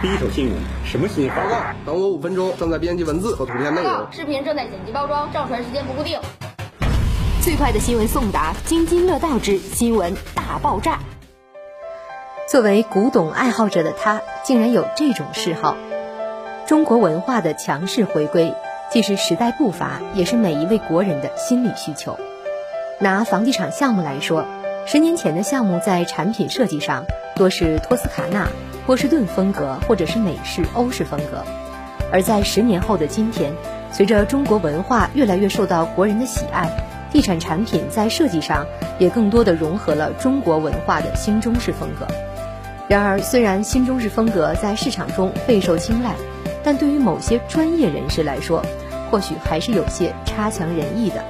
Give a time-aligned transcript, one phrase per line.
[0.00, 0.54] 第一手新闻，
[0.84, 1.34] 什么新闻？
[1.34, 4.06] 报告，等我五分钟，正在编辑文字和图片内容。
[4.12, 6.20] 视频正在剪辑包装，上传时间不固定。
[7.42, 11.00] 最快的新闻送达，津津乐道之新闻大爆炸。
[12.48, 15.76] 作为古董爱好者的他，竟然有这种嗜好。
[16.68, 18.54] 中国文化的强势回归，
[18.92, 22.16] 既是时代步伐，也是每一位国人的心理需求。
[23.00, 24.44] 拿房地产项目来说，
[24.86, 27.04] 十年前的项目在产品设计上
[27.34, 28.46] 多是托斯卡纳、
[28.88, 31.44] 波士顿风格，或者是美式、欧式风格；
[32.10, 33.52] 而在十年后的今天，
[33.92, 36.70] 随着中国文化越来越受到国人的喜爱，
[37.12, 38.64] 地产产品在设计上
[38.98, 42.06] 也更多的融合了中国文化的新中式风格。
[42.88, 46.14] 然而，虽然新中式风格在市场中备受青睐，
[46.64, 48.64] 但对于某些专业人士来说，
[49.10, 51.22] 或许还是有些差强人意的。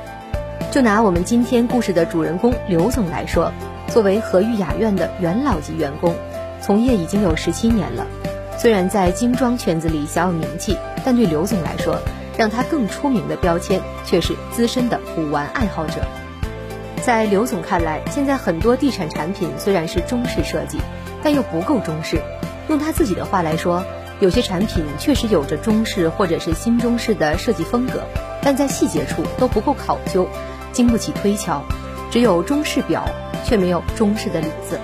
[0.70, 3.52] 就拿我们今天故事的主人公刘总来说，
[3.88, 6.14] 作为和誉雅苑的元老级员工，
[6.60, 8.06] 从业已经有十七年了。
[8.58, 12.00] 虽然在精装圈子里小有名气，但对刘总来说，
[12.36, 16.02] 让他更出名的标签却是资深的古玩爱好者。
[17.04, 20.78] 在刘总看来，现在很多地产产品虽然是中式设计，
[21.22, 22.20] 但又不够中式。
[22.68, 23.84] 用他自己的话来说，
[24.20, 28.02] 有些产品确实有着中式或者是新中式的设计风格，
[28.42, 30.28] 但在细节处都不够考究。
[30.72, 31.62] 经不起推敲，
[32.10, 33.08] 只有中式表，
[33.44, 34.78] 却没有中式的里子。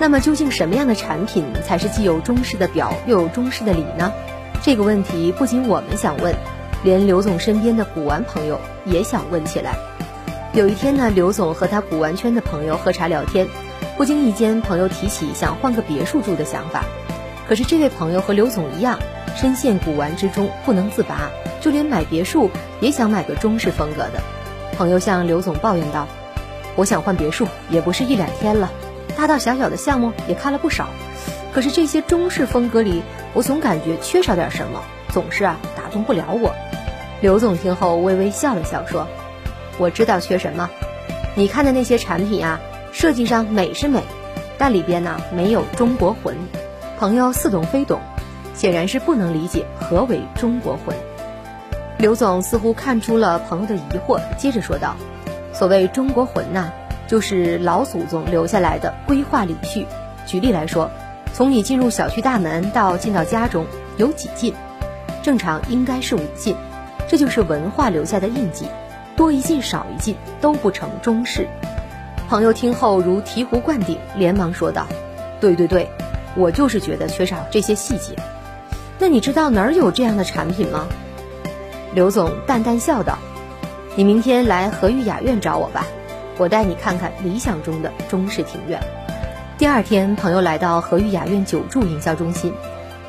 [0.00, 4.10] 那么，究竟什么样的产品才是既有中式的表又有中式的里呢？
[4.62, 6.34] 这个问题不仅我们想问，
[6.82, 9.74] 连刘总身边的古玩朋友也想问起来。
[10.54, 13.46] 有一天呢，刘总和他古玩圈的朋友喝茶聊天，
[13.98, 16.82] 不经意间，朋友提起想换个别墅住的想法。
[17.46, 18.98] 可是这位朋友和刘总一样，
[19.36, 21.28] 深陷古玩之中不能自拔，
[21.60, 24.22] 就连买别墅也想买个中式风格的。
[24.78, 26.08] 朋友向刘总抱怨道
[26.74, 28.70] ：“我想换别墅，也不是一两天了，
[29.20, 30.88] 大大小小的项目也看了不少，
[31.52, 33.02] 可是这些中式风格里，
[33.34, 36.54] 我总感觉缺少点什么，总是啊打动不了我。”
[37.20, 39.06] 刘总听后微微笑了笑，说
[39.76, 40.70] ：“我知道缺什么，
[41.34, 42.62] 你看的那些产品啊，
[42.94, 44.02] 设计上美是美，
[44.56, 46.34] 但里边呢没有中国魂。”
[46.98, 48.00] 朋友似懂非懂，
[48.54, 50.96] 显然是不能理解何为中国魂。
[51.98, 54.96] 刘总似乎看出了朋友的疑惑，接着说道
[55.52, 56.72] ：“所谓中国魂呐，
[57.10, 59.84] 就是老祖宗留下来的规划礼序。
[60.26, 60.88] 举例来说，
[61.34, 63.66] 从你进入小区大门到进到家中，
[63.96, 64.54] 有几进？
[65.20, 66.54] 正常应该是五进，
[67.08, 68.68] 这就是文化留下的印记。
[69.16, 71.48] 多一进少一进都不成中式。”
[72.30, 74.86] 朋友听后如醍醐灌顶，连忙说道
[75.40, 75.90] ：“对对对，
[76.36, 78.14] 我就是觉得缺少这些细节。
[79.00, 80.86] 那你知道哪儿有这样的产品吗？”
[81.92, 83.18] 刘总淡淡笑道
[83.98, 85.84] ：“你明天来和玉雅苑找我吧，
[86.40, 88.80] 我带你看看理想中的中式庭院。”
[89.58, 92.50] 第二天，朋友来到和誉雅苑九住营销中心，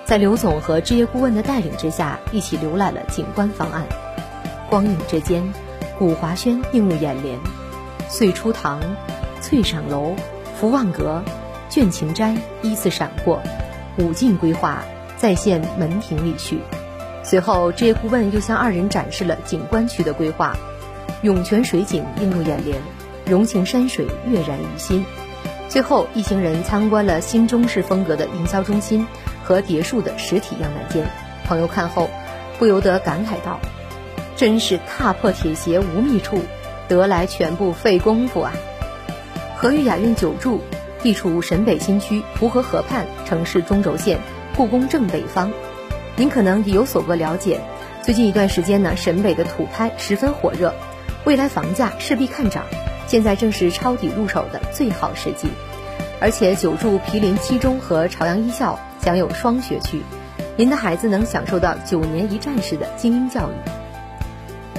[0.03, 3.86] 在刘总和置业顾问的带领之下，一起浏览了景观方案。
[4.69, 5.42] 光影之间，
[5.97, 7.40] 古华轩映入眼帘，
[8.09, 8.81] 岁初堂、
[9.40, 10.13] 翠赏楼、
[10.59, 11.24] 福旺阁、
[11.69, 13.42] 倦晴斋依次闪过，
[13.98, 14.84] 五进规划
[15.16, 16.59] 再现门庭礼序。
[17.24, 20.53] 随后，置业顾问又向二人展示了景观区的规划，
[21.22, 22.78] 涌泉水景映入眼帘，
[23.26, 25.06] 融情山水跃然于心。
[25.70, 29.08] 最后，一行人参观了新中式风格的营销中心
[29.44, 31.09] 和别墅的实体样板间。
[31.46, 32.10] 朋友看后，
[32.60, 33.60] 不由得感慨道
[34.36, 36.40] ：“真是踏破铁鞋无觅处，
[36.88, 38.54] 得来全不费功夫啊！”
[39.56, 40.62] 和誉雅苑九住
[41.02, 44.20] 地处沈北新区蒲河河畔，城市中轴线，
[44.56, 45.52] 故宫正北方。
[46.18, 47.62] 您可能也有所过了解，
[48.02, 50.74] 最近一段时间呢，沈北的土拍十分火热，
[51.24, 52.66] 未来房价势必看涨，
[53.12, 55.50] 现在正是抄底入手的最好时机。
[56.22, 60.02] 而且久住毗邻七中和朝阳一校，享有双学区，
[60.56, 63.54] 您的孩子能享受到九年一站式的精英教育。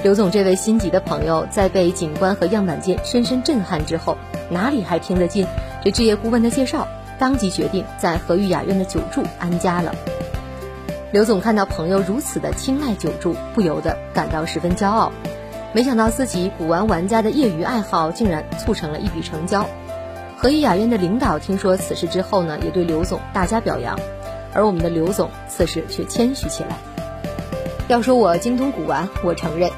[0.01, 4.17] 刘总这位心急的朋友，在被景观和样板间深深震撼之后，
[4.49, 5.45] 哪里还听得进
[5.83, 6.87] 这置业顾问的介绍，
[7.19, 9.93] 当即决定在和誉雅苑的九住安家了。
[11.11, 15.11] 刘总看到朋友如此的青睐九住，不由得感到十分骄傲。
[15.73, 19.67] 没想到自己古玩玩家的业余爱好竟然促成了一笔成交。
[20.37, 23.99] 和誉雅苑的领导听说此事之后呢，也对刘总大加表扬。
[24.53, 26.77] 而我们的刘总此时却谦虚起来。
[27.87, 29.71] 要说我精通古玩，我承认；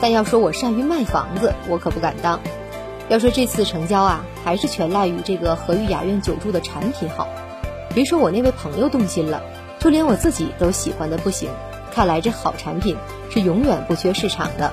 [0.00, 2.38] 但要说我善于卖房子，我可不敢当。
[3.08, 7.26] 要说这次成交啊，还是全赖于这个和玉雅苑久住的产品好。
[7.94, 9.42] 别说我那位朋友动心了。
[9.78, 11.48] 就连我自己都喜欢的不行，
[11.94, 12.96] 看来这好产品
[13.30, 14.72] 是永远不缺市场的。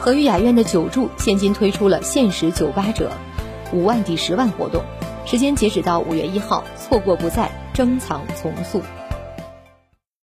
[0.00, 3.12] 和誉雅苑的久住现今推出了限时九八折，
[3.70, 4.82] 五万抵十万活动，
[5.26, 7.50] 时间截止到五月一号，错过不再。
[7.72, 8.82] 珍藏从速。